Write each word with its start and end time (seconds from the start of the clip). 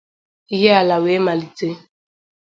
Ihiala' 0.55 1.03
wee 1.03 1.19
malite. 1.25 1.67